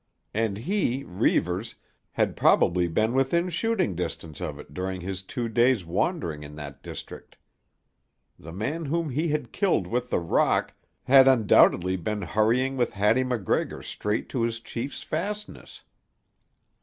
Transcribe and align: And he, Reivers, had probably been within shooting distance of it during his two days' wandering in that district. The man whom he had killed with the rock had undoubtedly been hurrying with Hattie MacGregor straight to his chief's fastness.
And 0.33 0.57
he, 0.57 1.03
Reivers, 1.03 1.75
had 2.13 2.35
probably 2.35 2.87
been 2.87 3.13
within 3.13 3.49
shooting 3.49 3.93
distance 3.95 4.41
of 4.41 4.57
it 4.57 4.73
during 4.73 5.01
his 5.01 5.21
two 5.21 5.47
days' 5.47 5.85
wandering 5.85 6.41
in 6.41 6.55
that 6.55 6.81
district. 6.81 7.37
The 8.39 8.51
man 8.51 8.85
whom 8.85 9.11
he 9.11 9.27
had 9.27 9.51
killed 9.51 9.85
with 9.85 10.09
the 10.09 10.19
rock 10.19 10.73
had 11.03 11.27
undoubtedly 11.27 11.97
been 11.97 12.23
hurrying 12.23 12.77
with 12.77 12.93
Hattie 12.93 13.23
MacGregor 13.23 13.83
straight 13.83 14.27
to 14.29 14.41
his 14.41 14.59
chief's 14.59 15.03
fastness. 15.03 15.83